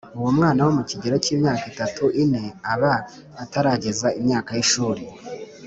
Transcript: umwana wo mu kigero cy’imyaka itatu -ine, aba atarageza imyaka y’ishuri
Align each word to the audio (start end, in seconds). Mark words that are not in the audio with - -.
umwana 0.31 0.59
wo 0.65 0.71
mu 0.77 0.83
kigero 0.89 1.15
cy’imyaka 1.23 1.63
itatu 1.71 2.01
-ine, 2.13 2.43
aba 2.73 2.93
atarageza 3.43 4.07
imyaka 4.19 4.49
y’ishuri 4.57 5.03